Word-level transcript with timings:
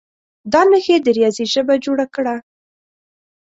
دا 0.51 0.61
نښې 0.69 0.97
د 1.01 1.07
ریاضي 1.17 1.45
ژبه 1.53 1.75
جوړه 1.85 2.05
کړه. 2.15 2.35